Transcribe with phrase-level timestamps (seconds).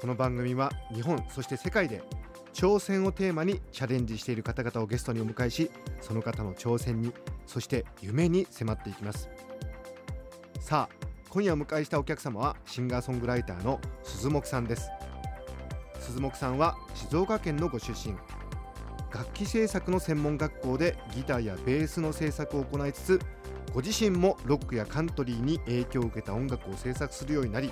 [0.00, 2.02] この番組は日本そして世界で
[2.52, 5.70] 挑戦をテーマにチャレンジしている方々をゲストにお迎えし
[6.02, 7.12] その方の挑戦に
[7.46, 9.28] そして夢に迫っていきます。
[10.60, 14.90] さあ今夜お迎えしたお客様はシンガーソングライターの鈴木さんです。
[16.00, 18.14] 鈴木さんは静岡県のご出身。
[19.12, 23.20] 楽器制作の専門学校でギターやベースの制作を行いつつ
[23.72, 27.70] ご自身もロックやカントリーに影響を受けた音楽を制作するようになり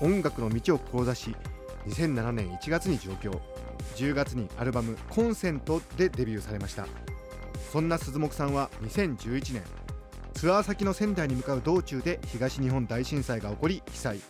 [0.00, 1.36] 音楽の道を志し
[1.86, 3.30] 2007年1月に上京
[3.96, 6.86] 10月にアルバム「コンセント」でデビューされました。
[7.72, 9.62] そんな鈴木さんは2011年
[10.32, 14.20] ツアー先の仙台に向かう道中で東日本大震災が起こり被災。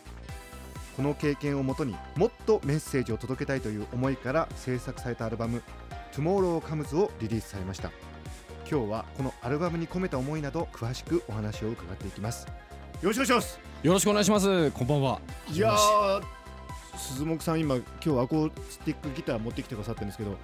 [0.95, 5.61] この経験をもとにもっとメッセージを届けたいという思いから制作されたアルバム
[6.13, 7.91] 「Tomorrow Comes」をリリースされました。
[8.69, 12.47] 今日はこのアルバムに込めた思いなど詳しくお話を伺っていきます。
[13.01, 13.59] よろしくお願いします。
[13.83, 14.71] よろしくお願いします。
[14.71, 15.21] こんばんは。
[15.51, 16.44] いやー
[16.97, 20.37] 鈴木さん今今日アコースティックギター持ってきてくださってるんですけど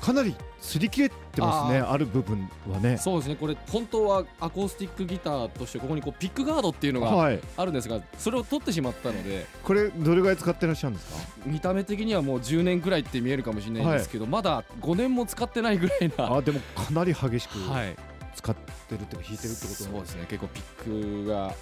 [0.00, 3.36] かなり擦り切れてますねある部分はねそうですね。
[3.36, 11.18] これ本当はアコースティックギターとしてここにこうピックガードっていうのがはいあるんですが、それを取ってしまったので、これどれぐらい使ってらっしゃるんですか？
[11.44, 16.34] 見た目的にはもう10年くらいって見えるかもしれないんですけど、まだ5年も使ってないぐらいな。
[16.34, 17.94] あでもかなり激しくはい。
[18.36, 18.54] 使っ
[18.88, 20.26] てるっていうか弾いてるってことそうですね。
[20.30, 21.54] 結構ピックが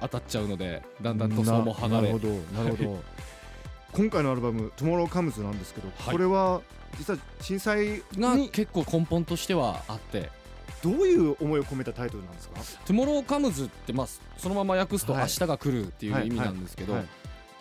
[0.00, 2.18] 当たっちゃうので、だんだん塗装も剥がれななるほ。
[2.18, 2.28] ど
[2.64, 3.04] なるほど
[3.94, 6.12] 今回のアルバム「Tomorrow Comes」なんですけど、はい。
[6.12, 6.60] これは
[6.98, 10.30] 実は震災がに結構根本としてはあって、
[10.82, 15.22] どういう思いを込めたタイトルなんですか？Tomorrow Comes ってまあそのまま訳すとはい。
[15.22, 17.06] 明日が来るっていう意味なんですけど、はい。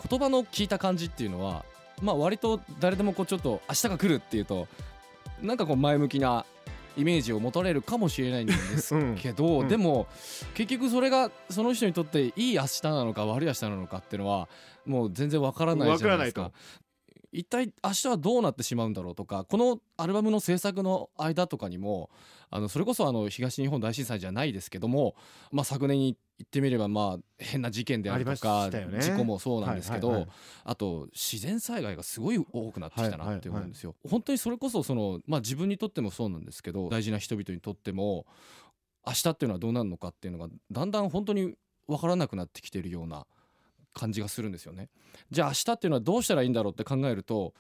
[0.10, 1.64] 言葉の聞いた感じっていうのは
[2.02, 4.68] まあ割と誰でもこうちょっと明日が来るっていうと
[5.42, 6.46] なんかこう前向きな
[6.98, 9.68] イメージを持たれるかもしれないんですうんけど、うん。
[9.68, 10.08] でも
[10.54, 14.48] 結局それがその人にとっていい明日なのか悪い明日なのかっていうのは
[14.86, 16.52] もう全然わからないじゃないですか。
[17.34, 22.12] 一体明日はどうなってしまうんだろうとかこのアルバムの制作の間とかにも
[22.52, 25.16] あのそれこそあの東日本大震災じゃないですけども、
[25.52, 30.36] まあ、昨年に言ってみればまあ変な事件であるとあか、事故もそうなんですけど、はいはいはい
[30.66, 33.96] あと自然災害がすごい多くなってきたなって思うんですよ。
[34.04, 38.26] は本当にそれこそその、まあ、自分にとってもそうなんですけど大事な人々にとっても
[39.06, 41.56] 明日っていうのはどうなるのかっていうのがだんだん本当に
[41.88, 43.26] 分からなくなってきてるような
[43.94, 44.90] 感じがするんですよね。
[45.32, 47.54] じゃあ明日っていうのはどうしたらいいんだろうって考えると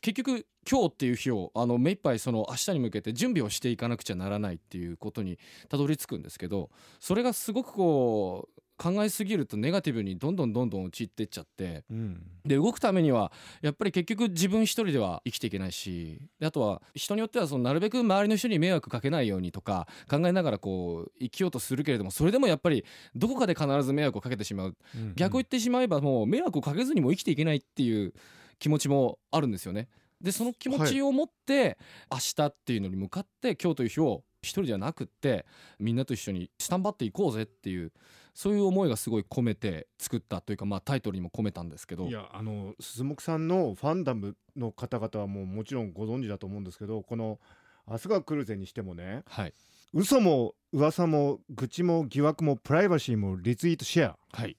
[0.00, 6.70] 結局今日っていう日をあの目いっぱいその明日に向けて準備をしていかなくちゃならないっていうことにたどり着くんですけど
[7.00, 12.22] それがすごくこう考えすぎるとネガティブにどんどんどんどん陥っていっちゃってうん。
[12.44, 24.76] で動くためにはやっぱり結局自分一人では生きていけないしであとは人によってはそのなるべく周りの人に迷惑かけないようにとか考えながらこう生きようとするけれどもそれでもやっぱりどこかで必ず迷惑をかけてしまう。
[24.94, 28.12] うん逆を言ってしまえばもう迷惑をかけずにも生きていけないっていう
[28.58, 29.88] 気持ちもあるんですよね。
[30.20, 31.76] でその気持ちを持って
[32.10, 35.44] 明日っていうのに向かって今日という日を一人ではなくって
[35.78, 37.92] みんなと一緒にスタンバっていこうぜっていう
[38.34, 42.06] そういう思いがすごい込めて作ったというかまあタイトルにも込めたんですけど。
[42.06, 47.38] いやあの鈴木さんのファンダムの方々はもうもちろんご存知だと思うんですけどこの
[47.88, 49.54] 「明日が来るぜ」にしてもねはい。
[49.92, 54.18] 嘘も噂も愚痴も疑惑もプライバシーもリツイートシェア。
[54.32, 54.56] はい。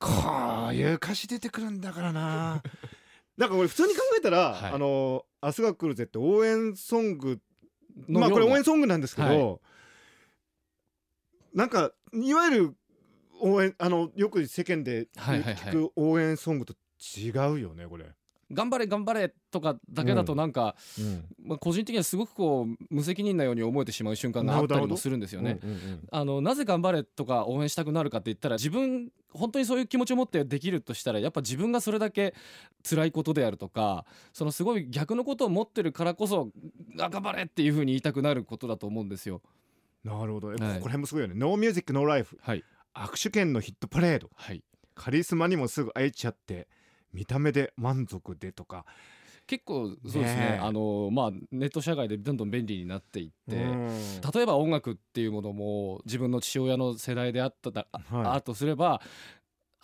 [0.00, 0.08] こ
[0.70, 2.62] ういう歌詞出てくるんだからな
[3.42, 4.72] なんか俺普通に考えたら「はい。
[4.72, 7.40] あの明日が来るぜ」って応援ソング
[8.06, 9.58] まあこれ応援ソングなんですけど、はい。
[11.52, 12.76] なんかいわゆる
[13.40, 16.74] 応援あのよく世間で聞く応援ソングと
[17.18, 18.06] 違うよねこれ。
[18.52, 20.38] 頑張れ頑張れとかだけだとうん。
[20.38, 20.76] なんか、
[21.42, 25.58] まあ、個人的にはすごくこう無責任なように思えてしまう瞬間があったりもするんですよね。
[25.60, 26.08] うんうんうん。
[26.12, 32.34] あのなぜ頑張れとか応援したくなるかって言ったら自分本当にそういう気持ちを持ってできるとしたらやっぱ自分がそれだけ
[32.88, 36.50] 辛いことであるとかそのすごい逆のことを持ってるからこそ
[37.00, 39.42] あ頑張れっていうふうに言いたくなることだと思うんですよ。
[40.04, 40.58] なるほど、えはい。
[40.58, 42.64] ここら辺もすごいよね「ノーミュージックノーライフはい、
[42.94, 44.30] 握手券のヒットパレード。
[44.34, 44.62] はい、
[44.94, 46.68] カリスマにもすぐ会えちゃって
[47.12, 48.84] 見た目で満足でとか
[49.46, 53.56] 結構そうですねねえあの、まあ、ネット社会でどんどん便利になっていって。
[53.56, 53.82] うん
[54.34, 59.02] 例えば音楽っていうものも自分の父親の世代であっただ、はいあとすれば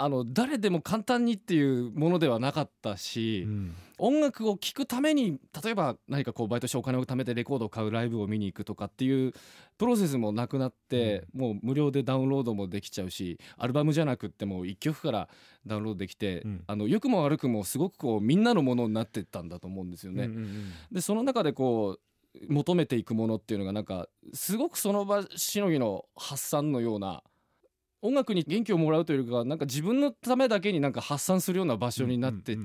[0.00, 3.74] あの誰でも簡単にっていうものではなかったし、うん。
[4.00, 9.32] 音楽を聴くために例えば何かこうバイトしてお金を貯めてレコードを買うライブを見に行くとかっていう
[9.76, 15.28] プロセスもなくなって、もう無料でダウンロードもできちゃうしアルバムじゃなくっても1曲から
[15.66, 16.64] ダウンロードできて、うん。
[16.68, 20.26] あの良くも悪くもすごくこうみんなのものになってったんだと思うんですよね。
[20.26, 20.72] うんうんうん。
[20.92, 27.24] でその中でこう求めていくものっていうのがなんかすごくその場しのぎの発散のような
[28.02, 32.56] 音楽に元気をもらうというかはなんか自分のためだけになんか発散するような場所になってっ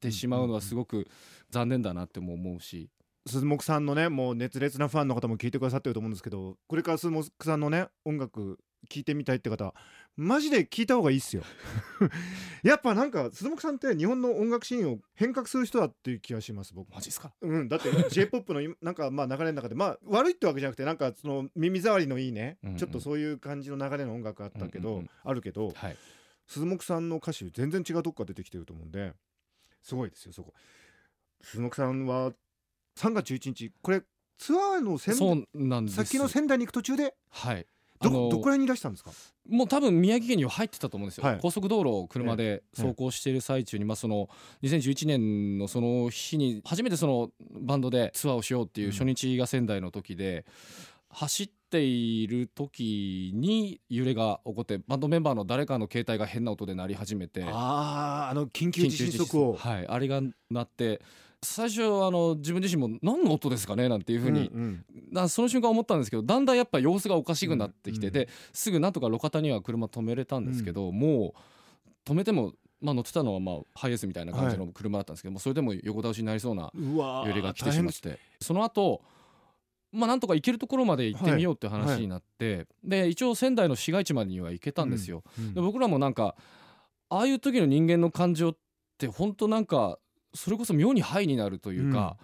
[0.00, 1.08] てしまうのはすごく
[1.50, 2.88] 残念だなっても思うし。
[3.26, 8.58] 鈴木さんのねもう熱烈なファンの方も聞いてくださってると思うんですけどこれから鈴木さんのね音楽
[8.88, 9.74] 聞いてみたいって方
[10.20, 11.42] マジで聞いた方がいいっすよ。
[12.62, 16.90] やっぱなんか鈴木さんって日本の音楽シーンを変革する人だっていう気がします僕。
[16.92, 17.32] マジっすか？
[17.40, 22.76] うん、だって j p o p の今 なんかまあ流れの中でまあ悪いってわけじゃなくてなんかその耳障りのいいね、うんうん。
[22.76, 25.10] ちょっとそういう感じの流れの音楽あったけど、うんうんうん。
[25.24, 25.96] あるけどはい。
[26.46, 29.14] 鈴木さんの歌詞全然違うとこから出てきてると思うんで
[29.80, 30.52] すごいですよそこ。
[31.40, 32.34] 鈴木さんは
[32.96, 34.02] 3月11日これ
[34.36, 37.14] ツアーの仙そうなんです先の仙台に行く途中で？
[37.30, 37.66] はい
[38.00, 39.10] どどこら辺にいらしたんですか？
[39.48, 41.38] もう多分宮城県には入ってたと思うんですよ、はい。
[41.40, 44.28] 高速道路を車で走行している最中に、まあ、その
[44.62, 47.30] 2011年のその日に初めてその
[47.60, 50.46] バンドでツアーをしようっていう初日が仙台の時で、
[51.10, 59.54] 走っている時に揺れが起こってバンドメンバーの誰かの携帯が変な音で鳴り始めてあああの緊急地震速報。
[59.54, 60.20] はい、あれが
[60.50, 61.02] 鳴って
[61.42, 64.84] 最初あの自分自身も何の音ですかねなんていうふうに、うんうん。
[65.10, 68.12] なその瞬間思ったんですけどだんだんやっぱ様子がおかしくなってきて、うん。
[68.12, 78.18] ですぐなんとか路肩には車止めれたんですけど、もう止めても、まあ、乗ってたのはまあハイエースみたいな感じの車だったんですけど、それでも横倒しになりそうな揺れが来てしまって。
[78.40, 79.02] その後
[79.92, 85.24] まあなんとか行けるところまで行ってみようって話になって、で一応仙台の市街地までには行けたんですよ。
[85.38, 85.54] うん。
[85.54, 86.36] で僕らもなんか
[87.08, 88.56] ああいう時の人間の感情っ
[88.98, 89.98] て本当なんか
[90.34, 92.16] それこそ妙にハイになるというか、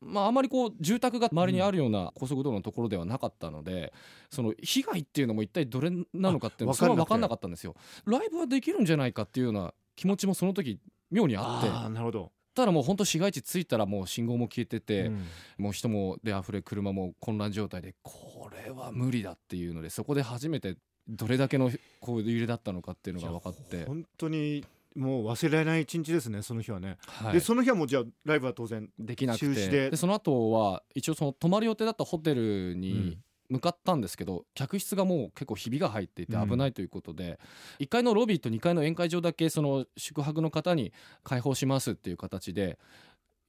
[0.00, 3.92] まああまりこう住宅が周りにあるような高速道路のところではなかったので、
[4.30, 7.74] その被害っていうのも一体どれなのかっていうのは分かんなかったんですよ。
[8.04, 10.78] ライブはできるんじゃないかっていうような気持ちもその時
[11.10, 15.26] 妙にあってああなるほど、ただもう本当市街地着いたらもう信号も消えてて、うん。
[15.58, 20.76] もう人もで溢れ車も混乱状態でこれは無理だっていうのでそこで初めて
[21.08, 21.70] どれだけの
[22.00, 24.64] こう揺れだったのかっていうのが分かって、本当に
[24.96, 27.32] もう忘れられない一日ですねその日はね、はい。
[27.34, 29.68] でその日はもうじゃあライブは当然できなく中止て。
[29.70, 33.24] ででその後は一応その泊まる予定だったホテルうにん。
[33.50, 36.48] 向かったんですけど、客室がもう結構ひびが入っていてうん。
[36.48, 37.40] 危ないということで、
[37.80, 40.92] 1階のロビーと2階の宴会場だけその宿泊の方に
[41.24, 42.78] 開放しますっていう形で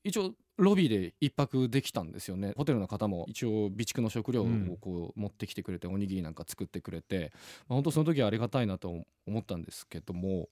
[0.04, 2.54] 一応ロビーで一泊できたんですよね。
[2.58, 4.78] ホテルの方も一応備蓄の食料をうん。
[4.82, 7.32] こう持ってきてくれて、おにぎりなんか作ってくれて、
[7.68, 10.50] まあ、本当その時はありがたいなと思ったんですけども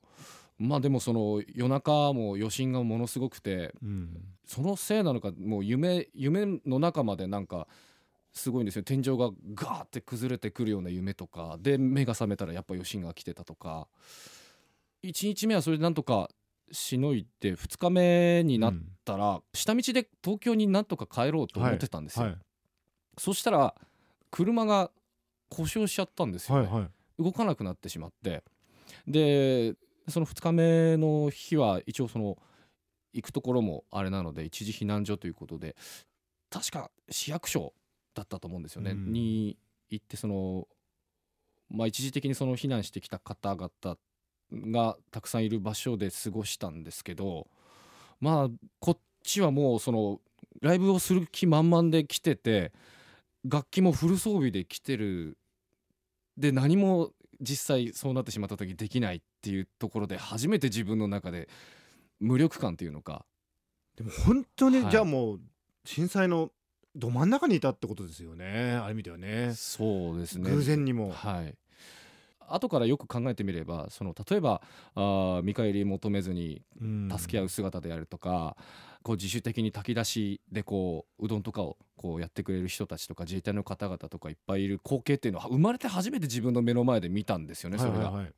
[0.59, 4.09] まあでもその夜中も余震がものすごくてうん。
[4.45, 7.67] そのせいなのかもう夢夢の中までなんか
[8.33, 8.83] すごいんですよ。
[8.83, 11.57] 天井がガーって崩れてくるような夢とか。
[11.59, 13.87] で目が覚めたらやっぱ余震が来てたとか。
[15.03, 16.29] 1日目はそれでなんとか
[16.71, 18.73] しのいで2日目になっ
[19.05, 22.37] たら下道で東京になんとか帰ろうと思ってたんですよ、はい。
[23.17, 23.73] そしたら
[24.29, 24.91] 車が
[25.49, 27.23] 故障しちゃったんですよね、はいはい。
[27.23, 28.43] 動かなくなってしまって。
[29.07, 29.75] で
[30.11, 32.37] その2日目の日は一応その
[33.13, 35.75] 行くところもあれなので一時避難所ということで
[36.49, 37.73] 確か市役所
[38.13, 39.11] だったと思うんですよね、うん。
[39.11, 39.57] に
[39.89, 40.67] 行ってその
[41.69, 43.97] まあ一時的にその避難してきた方々
[44.51, 47.47] がたくさんいる場所で過ごしたんですけど
[48.19, 50.19] まあこっちはもうその
[50.61, 52.71] ライブをする気満々で来てて
[53.45, 55.37] 楽器もフル装備で来てる。
[56.37, 61.49] で何も実際そうなってしまった時できないっていうところで初めて自分の中で
[62.19, 63.25] 無力感っていうのか。
[63.95, 64.91] でも本当に、はい。
[64.91, 65.39] じゃあもう
[65.85, 66.51] 震災の
[66.95, 68.73] ど真ん中にいたってことですよね。
[68.73, 69.53] ある意味ではね。
[69.55, 70.49] そうですね。
[70.49, 71.55] 偶然にも、はい。
[72.51, 74.63] 後からよく考えてみればその例えば
[74.95, 77.09] あー見返り求めずにうん。
[77.15, 78.57] 助け合う姿であるとか、
[79.03, 87.97] こう自主的に炊き出しでこううどんとかをこうやってくれる人たちとか自衛隊の方々とかいっぱいいる光景っていうのは生まれて初めて自分の目の前で見たんですよねそれが。
[87.97, 88.33] はいはいはい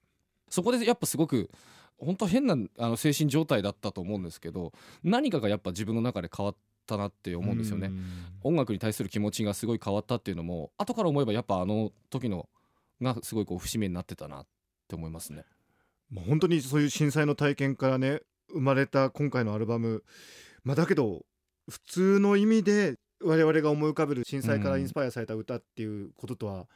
[0.51, 1.49] そこでやっぱすごく
[1.97, 6.55] 本当変なあの精神状態だったと思うんですけど何かがやっぱ自分の中で変わっ
[6.85, 7.87] たなって思うんですよね。
[7.87, 8.03] ん
[8.43, 12.49] 音楽に対する気持ちがすごい変わったっていうのも後から思えばやっぱあの時の
[13.01, 14.47] がすごいこう節目になってたなっ
[14.87, 15.45] て思いますね。
[16.11, 20.03] もう本当にそういう震災の体験からね生まれた今回のアルバム
[20.63, 21.25] まあだけど
[21.69, 26.67] 普通の意味で我々が思い浮かべる震災からインスパイアされた歌っていうこととは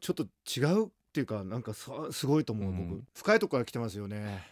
[0.00, 2.88] ちょっと違うっていうかなんかさすごいと思う、うん。
[2.90, 3.02] 僕。
[3.14, 4.44] 深いとこから来てますよね。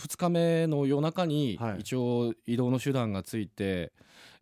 [0.00, 1.80] 2日目の夜中にはい。
[1.80, 3.92] 一応移動の手段がついて、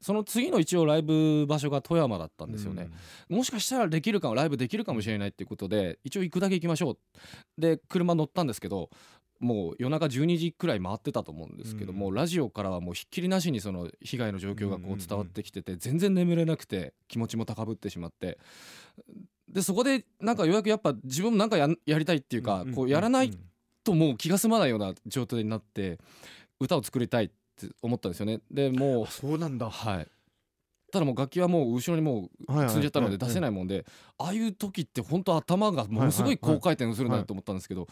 [0.00, 2.90] その次の一応ライブ場所が富山だったんですよね、
[3.28, 6.98] もしかしたらできるかもライブできるかもしれないっていうことで一応行くだけ行きましょう。
[7.60, 8.90] で車乗ったんですけど
[9.40, 14.98] もう夜中12時くらい回ってたと思うんですけども、うんラジオからはもうひっきりなしにその被害の状況がこうんうんううん。
[14.98, 18.38] 伝わってきてて全然眠れなくて気持ちも高ぶってしまって
[19.48, 23.36] でそこでなんかようやくやっぱ自分もなんかやんやりたいっていうか、こうやらない
[23.84, 25.98] ともう気が済まないような状態になって
[26.60, 28.40] 歌を作りたいって思ったんですよね。
[28.50, 29.70] でもうあそうなんだ。
[29.70, 30.08] はい。
[30.92, 33.84] ただもう楽器はもう後ろにもう積んじゃったので出せいないもんで
[34.16, 37.88] ああいう時って本当頭がものすごい高回転するなと思ったんですけど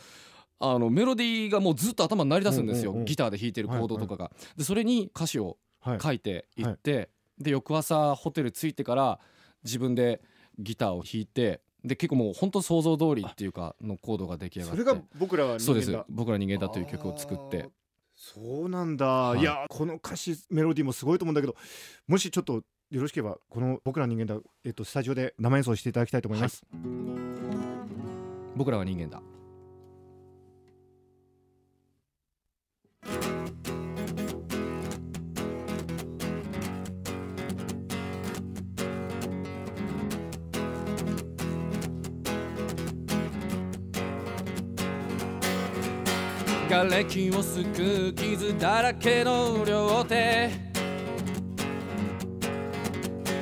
[0.60, 2.94] あのメロディーがもうずっと頭に鳴り出すんですよ。
[3.04, 4.30] ギターで弾いてるコードとかが。
[4.56, 6.00] でそれに歌詞をはい。
[6.00, 9.18] 書いていってで翌朝ホテル着いてから
[9.64, 10.22] 自分で
[10.58, 15.90] ギターを弾いてで結構もう本当想像通りっていうかのコードが出来上がってそれが僕らは人そうです。
[15.90, 17.68] 間だ僕ら人間だという曲を作って。
[18.14, 19.40] そうなんだ、い。
[19.40, 21.56] い、やこの歌詞メロディーもすごいと思うんだけど
[22.06, 26.62] もしちょっとよろしければこの僕ら人間だ、えっと、スタジオで生演奏していただきたいと思います、
[28.54, 29.22] 僕らは人間だ
[46.72, 50.48] 瓦礫をすくう傷だらけの両手。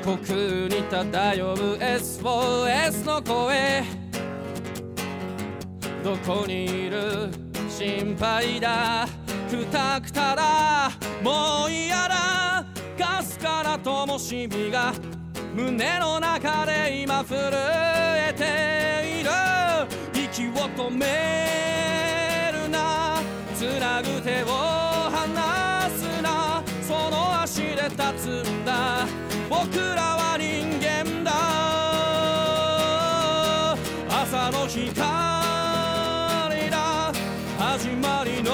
[0.02, 3.84] 虚空に漂う SOS の声。
[6.02, 7.28] どこにいる
[7.68, 9.06] 心配だ。
[9.49, 10.90] くたくただ
[11.22, 12.66] もう嫌だ
[12.99, 14.92] かすかな灯火が
[15.54, 19.30] 胸の中で今震えている。
[20.20, 21.40] 息を止め。
[23.61, 24.47] つなぐ手を
[25.11, 26.62] 離すな。
[26.81, 29.07] その足で立つんだ。
[29.50, 31.31] 僕らは人間だ。
[34.09, 34.97] 朝の光
[36.71, 37.12] だ。
[37.59, 38.50] 始まりの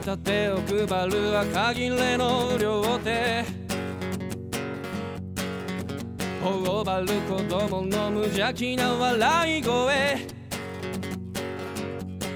[0.00, 3.44] たてを配る赤切れの両手。
[6.42, 10.26] 頬張る子供の無邪気な笑い声。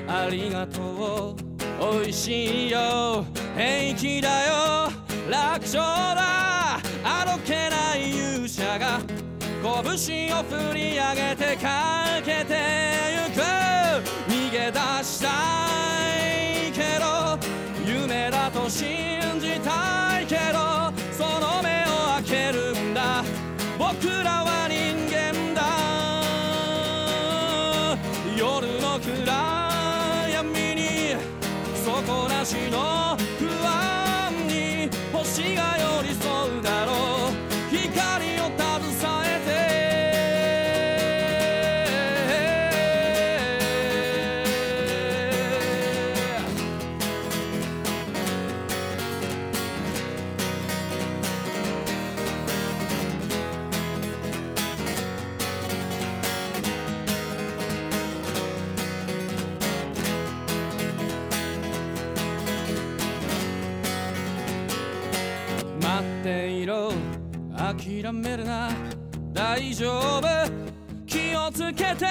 [0.07, 1.35] ありがと
[1.81, 3.25] う美味しいよ。
[3.57, 4.91] 平気だよ。
[5.31, 6.77] 楽勝だ。
[7.03, 9.01] あどけない勇者が。
[9.63, 12.55] 拳を振り上げてかけて
[13.11, 13.41] ゆく。
[14.29, 15.29] 逃げ出した
[16.31, 16.34] い。
[18.65, 18.89] を信
[19.41, 21.89] じたいけどその目を
[22.25, 23.23] 開けるんだ。
[23.79, 25.61] 僕らは人間だ。
[28.37, 31.15] 夜の暗闇に
[31.85, 33.14] 底なしの
[67.85, 68.71] 諦めるな。
[69.35, 70.23] 大丈夫。
[71.07, 72.07] 気をつけて。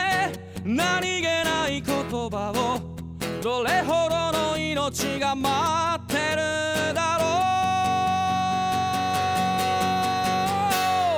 [0.63, 1.95] 何気ない言
[2.29, 2.79] 葉を。
[3.41, 7.25] どれほどの命が待ってるだろ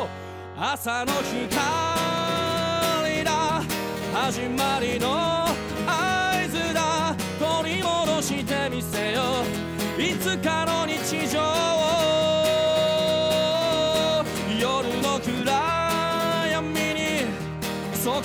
[0.06, 0.08] う。
[0.58, 1.46] 朝の光
[3.26, 3.62] だ。
[4.14, 5.48] 始まりの
[5.86, 7.14] 合図だ。
[7.38, 9.22] 取り戻してみせよ
[10.00, 10.85] いつかの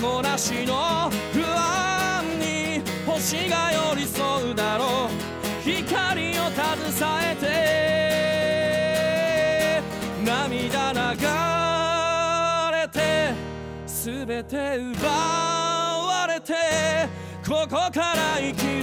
[0.00, 5.11] 底なしの不安に星が寄り添うだろう。
[5.62, 6.64] 光を携
[7.33, 7.47] えて
[10.25, 10.99] 涙流
[12.78, 13.35] れて
[13.87, 16.54] 全て奪われて
[17.47, 18.80] ここから生きる。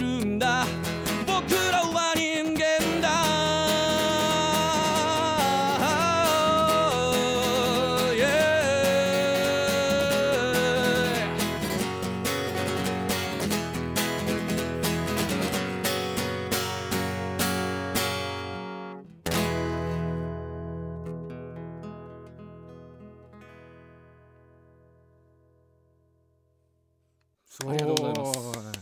[27.65, 28.79] ありがとうございます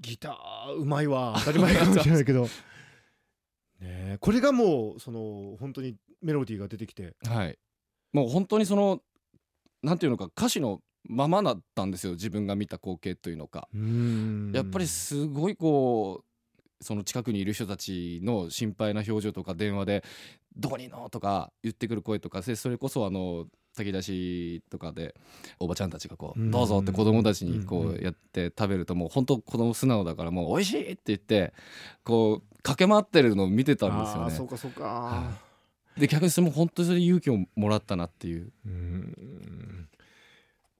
[0.00, 1.34] ギターうまいわ。
[1.44, 2.44] 当たり前かもしれないけど。
[2.44, 2.48] ね
[3.80, 4.18] え。
[4.20, 7.14] これがもうその本当にメロディーが出てきて。
[7.26, 7.58] はい。
[8.12, 9.02] もう本当にその
[9.82, 12.12] なんていうのか歌詞のままだったんですよ。
[12.12, 13.68] 自分が見た光景というのか。
[14.54, 16.24] やっぱりすごいこ
[16.80, 20.04] うその近くにいる人たちの心配な表情とか電話で
[20.56, 20.90] 「どこにいん。
[20.90, 23.46] の?」とか言ってくる声とかでそれこそあの
[23.80, 25.14] 炊き出しとかで
[25.58, 26.48] おばちゃんたちがこうん。
[26.48, 31.52] う「どうぞ」って子供たちにこうやって食べるともう本当子供素直だからもう「美味しい!」って言って
[32.04, 34.30] こう駆け回ってるのを見てたんですよね。
[34.30, 35.50] そうかそうか、は
[35.96, 38.52] で逆にそれも本当にそれで勇気をもらったなっていう。
[38.66, 39.88] うん。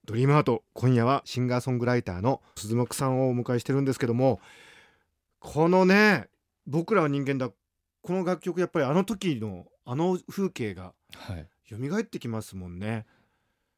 [0.05, 4.39] ドリームハート今夜はシンガーソングライターの鈴木さんをお迎えしてるんですけども
[5.39, 6.27] このね
[6.65, 7.51] 僕らは人間だ。
[8.01, 13.05] この楽曲やっぱりあの時のあの風景がはい蘇ってきますもんね。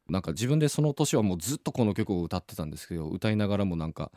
[0.09, 4.11] なんか自分でその年はもうずっとこの曲を歌ってたんですけど歌いながらもなんか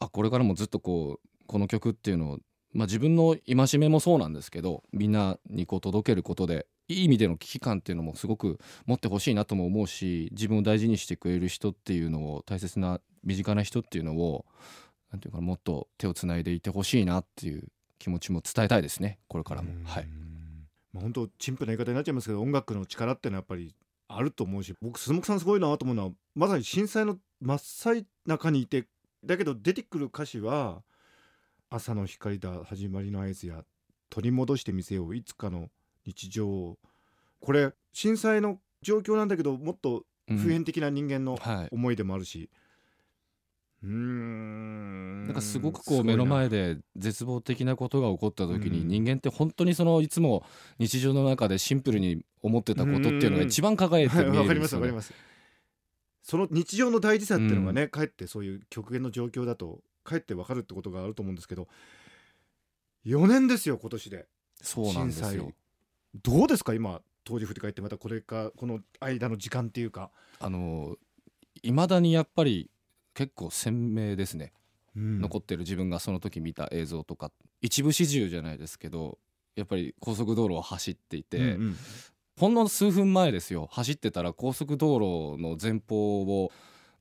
[0.00, 2.38] あこれからもずっとこうこの曲っていうのを、
[2.72, 14.44] まあ、自分の戒めもそうなんですけどみんなにこう届けることでいい意味での危機感っていうのもすごく持ってほしいなとも思うし自分を大事にしてくれる人っていうのを大切な身近な人っていうのを
[15.10, 17.68] なんていうかもっと手をつないでいてほしいなっていう
[17.98, 19.70] 気持ちも伝えたいですねこれからも。
[19.84, 20.08] はい、
[20.94, 23.74] まあ、本当陳腐な言い方になっちゃいますけど音楽の力っていうのはやっぱり
[24.06, 28.86] あると思うし僕鈴木さんすごいなと思うのはまさに震災の真っ最中にいて
[29.24, 30.82] だけど出てくる歌詞は
[31.68, 33.64] 「朝の光だ始まりの合図や
[34.08, 35.68] 取り戻してみせよういつかの
[36.06, 36.78] 日常を」
[37.40, 41.68] これ震災の状況なんだけどもっとうん普遍的な人間のはい。
[41.70, 45.26] 思いでもあるし、うーん。
[45.26, 48.88] なんかすごくこう目の前で絶望的なことが起こった時にうん。
[48.88, 50.44] 人間って本当にそのいつも
[50.78, 54.86] 日常の中でシンプルに思ってたことっていうのが一番輝いてはい見え わかりまるんですすよね。
[54.86, 55.14] わかります
[56.22, 61.68] その日常の大事さっていうのがね、かえってそういう極限の状況だとかえってわかるってことがあると思うんですけど
[63.04, 64.26] 4年ですよ今年で。
[64.62, 65.28] そうなんですよ。
[65.28, 65.54] 震災。
[66.22, 70.96] どうですか今当時振り返ってまたこれかこの間の時間っていうか、あの
[71.62, 72.70] 未だにやっぱり
[73.14, 74.52] 結構鮮明ですね、
[74.96, 75.20] うん。
[75.20, 77.30] 残ってる自分がその時見た映像とか。
[77.62, 79.18] 一部始終じゃないですけど
[79.56, 81.76] やっぱり高速道路を走っていて、うんうん。
[82.38, 83.68] ほんの数分前ですよ。
[83.70, 84.94] 走ってたら高速道
[85.36, 86.52] 路の前方を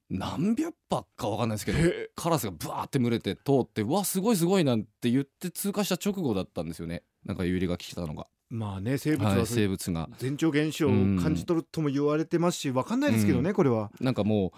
[0.10, 7.02] 何百羽か分かんないですけどへカラスがブワーって群れて通ってうわすごいすごいなんて言って通過した直後だったんですよね。
[7.26, 10.10] なんか揺れが来たのが、まあね生物は、はい生物が。
[10.22, 13.92] 前兆現象を感じ取るとも言われてますしわかんないですけどね、これは。
[14.00, 14.52] なんかもう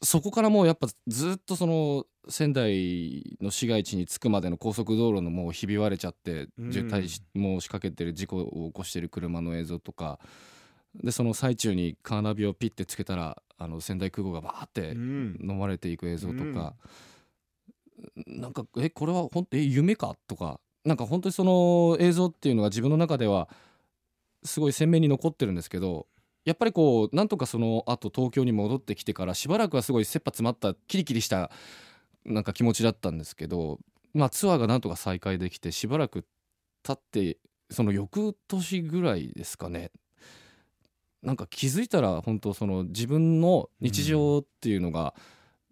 [0.00, 6.72] そこからもうやっぱずっとその仙台の市街地に着くまでの高速道路のもうひび割れちゃってうん。
[6.72, 10.18] 渋滞しもう仕掛けてる事故を起こしてる車の映像とか。
[10.94, 15.38] でその最中にカーナビをピッてつけたらあの仙台空港がバーってうん。
[15.40, 16.74] 飲まれていく映像とか、
[18.26, 20.16] なんかえこれは本当え夢か？
[20.26, 20.60] とか。
[20.84, 23.48] なんか本当にその映像っていうのが自分の中では
[24.42, 26.08] すごい鮮明に残ってるんですけど
[26.44, 31.50] やっぱりこうなんとかその後東京に戻ってきてからしばらくはすごい切羽詰まったキリキリした
[32.24, 33.78] なんか気持ちだったんですけど、
[34.14, 36.24] まあ、ツアーがなんとか再開できてしばらく
[36.82, 37.38] 経って
[37.70, 39.90] その翌年ぐらいですかね
[41.22, 45.14] なんか気づいたら本当その自分の日常っていうのが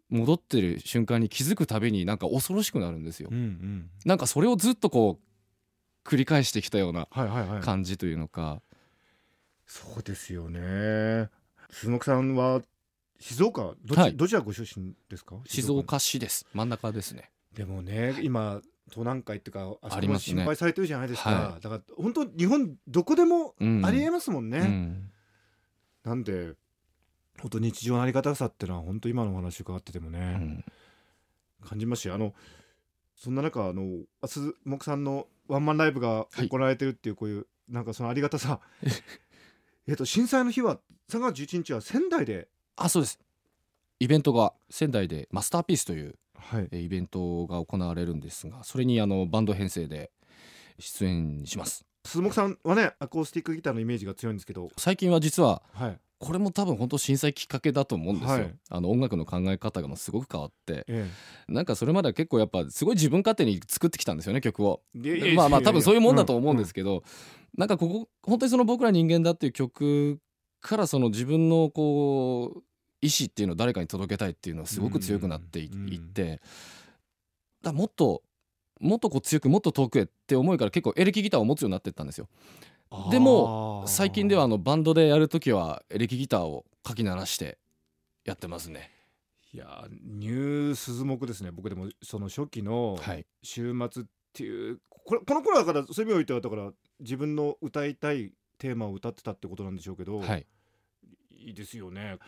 [0.08, 3.36] 戻ってる瞬間に気づくたびになんか恐ろしくなるんですようん。
[3.36, 7.60] うんなんかそれをずっとこう繰り返してきたようなはいはいはい。
[7.60, 8.62] 感じというのか、
[9.70, 11.30] そうですよね。
[11.70, 12.60] 鈴木さんは
[13.20, 14.16] 静岡どち,、はい。
[14.16, 15.36] どちらご出身ですか？
[15.46, 16.44] 静岡市です。
[16.52, 17.30] 真ん中ですね。
[17.54, 20.38] でもね今東南海っていうかあそこもありますね。
[20.38, 21.30] 心配されてるじゃないですか。
[21.30, 23.86] はだから本当日本どこでもうん。
[23.86, 24.58] ありえますもんね。
[24.58, 25.10] うん。
[26.02, 26.54] なんで
[27.40, 30.64] 本当日常のあり方さっていうのは本当今のお話伺っててもうね、ん。
[31.64, 32.34] 感じますしあの
[33.14, 33.84] そんな中あの
[34.26, 38.58] 鈴木さんのワンマンライブが行われてるっていうこういう、なんかそのありがたさ
[39.90, 40.78] えっと震災の日は
[41.10, 42.46] 3月11日は仙台で。
[42.76, 43.18] あそうです。
[43.98, 46.68] イベントが仙台でマスターピースというはい。
[46.70, 50.12] えーイベントが行われるんですがそれにあのバンド編成で
[50.78, 51.84] 出演します。
[52.04, 54.70] 鈴木さんはねアコースティックギターのイメージが強いんですけど。
[54.76, 58.54] 最近は実ははいこれも多分本当震災きっかけだと思うんですよ、はい。
[58.68, 60.84] あの音楽の考え方がもうすごく変わって。
[60.86, 61.08] え
[61.48, 64.82] なんかそれまでは結構やっぱすごい自分勝手に作ってきたんですよね曲を。
[65.34, 67.04] まあまあ多分そういうもんだとん思うんですけど、
[67.56, 70.18] なんかここ本当にその僕ら人間だっていう曲
[70.60, 72.62] からその自分のこう
[73.00, 76.42] 意思っていうのを誰かに届けたいっていうのはすごく強くなってい,、うんって
[77.62, 78.22] だもっと
[78.78, 82.28] もっとこう強くもっと遠くへって思いから結構エレキギターを持つようになっていったんですよ。
[83.10, 87.58] でも最近ではあのバンドでやるときはエレキギターをかき鳴らして
[88.24, 88.92] やってますね。
[89.52, 91.50] いやニュー鈴木ですね。
[91.50, 93.26] 僕でもその初期のはい。
[93.42, 100.46] 週末っていう、これこの頃だからそういう意味においてはだから自分の歌いたいテーマを歌ってたってことなんでしょうけど、はい。
[101.32, 102.18] いいですよね。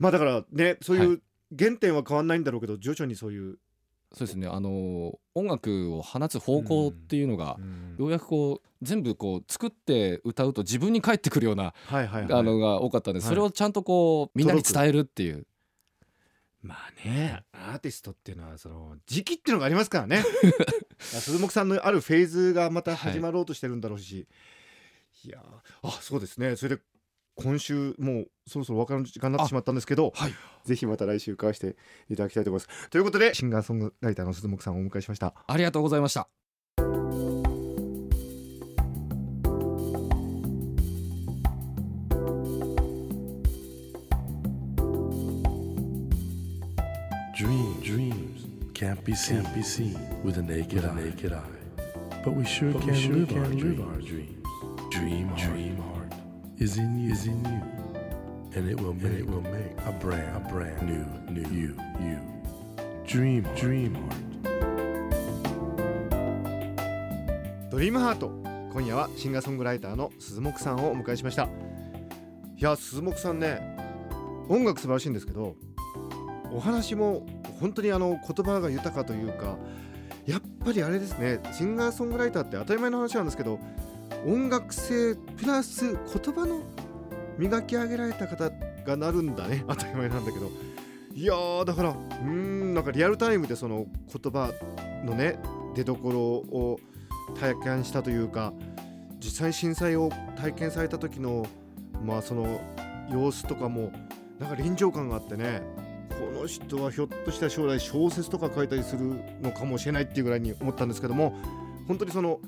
[0.00, 1.22] まあだからねそういう
[1.56, 3.58] 原点は変わんないんだろうけど徐々にそういう、
[4.16, 4.48] そうですね。
[4.48, 12.32] あの音楽を放つ方向っていうのが、うんようやくこう全部こう作って歌うと自分に返ってくるような、はいはいはい。
[12.32, 13.28] あのが多かったんで、はい。
[13.28, 15.46] それをちゃんとこうみんなに伝えるっていう。
[16.62, 20.24] まあねアーティストっていうのはその時期っていうのがありますからね。
[20.98, 24.26] 鈴木さんのあるフェーズがまた始まろうとしてるんだろうし、
[25.24, 26.56] い、やーあそうですね。
[26.56, 26.82] それで
[27.36, 31.76] 今週もうそろそろお別れの時間になってしまったんですけど、はいぜひまた来週伺わせて
[32.10, 36.28] いただきたいと思いますということでシンガーソングライターの鈴木さんをお迎えしましたありがとうございました。
[47.34, 50.94] Dreams, dreams can't be seen, can't be seen with a naked, eye.
[50.94, 51.42] naked eye.
[52.24, 53.80] But we sure But we can, sure live, can our live dreams.
[53.80, 54.46] our dreams.
[54.90, 55.95] Dream, dream heart
[56.58, 57.62] is in you, is in you,
[58.54, 62.18] and it will make, it will make a brand, a brand new, new you, you.
[63.06, 64.16] Dream, heart, dream heart.
[67.70, 68.30] ドリームハート
[68.72, 71.44] 今夜はシンガーソングライターの鈴木さんをお迎えしました。
[71.44, 71.48] い
[72.62, 73.60] や鈴木さんね
[74.48, 75.56] 音楽素晴らしいんですけど
[76.50, 77.26] お話も
[77.60, 79.58] 本当にあの言葉が豊かというか
[80.24, 83.58] やっぱりあれですねシンガーソングライターって当たり前の話なんですけど
[84.26, 86.60] 音楽性プラス言葉の
[87.38, 88.50] 磨き上げられた方
[88.84, 89.64] がなるんだね。
[89.68, 90.50] 当たり前なんだけど。
[91.14, 94.52] いやーだからうんなんかリアルタイムでその言葉
[95.04, 95.38] のね
[95.74, 96.78] 出どころを
[97.40, 98.52] 体験したというか
[99.18, 101.46] 実際震災を体験された時の
[102.04, 102.60] まあその
[103.10, 103.92] 様子とかも
[104.38, 105.62] なんか臨場感があってね
[106.10, 111.34] この人はひょっとしたら将来小説とか書いたりするのかもしれないっていうぐらいに思ったんですけども
[111.88, 112.40] 本当にその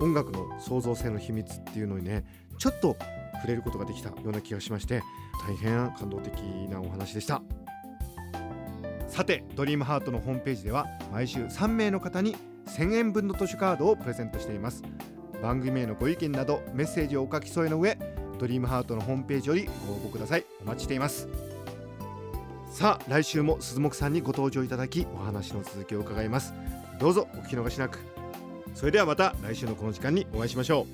[0.00, 2.24] 音楽の創造性の秘密っていうのにね
[2.58, 2.96] ちょっと
[3.36, 5.02] 触れることができたような気がしまして
[5.46, 6.38] 大変感動的
[6.70, 7.42] なお話でした。
[9.08, 14.82] さてドリームハートのホームページでは毎週3名の方に1000円分の図書カードをプレゼントしています。
[15.42, 17.98] 番組へのご意見などメッセージをお書き添えの上
[18.38, 20.44] ドリームハートのホームページよりご応募ください。
[20.60, 21.28] お待ちしています。
[22.70, 26.52] さあ来週も鈴木さんにご登場いただきお話の続きを伺います。
[26.98, 28.15] どうぞお聞き逃しなく。
[28.76, 30.86] それではまた来週のこの時間にお会いしましょう。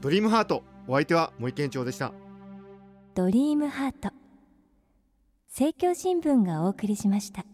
[0.00, 2.10] ドリームハートお相手は森健長でした。
[3.14, 4.12] ドリームハート。
[5.46, 7.44] 政教新聞がお送りしました。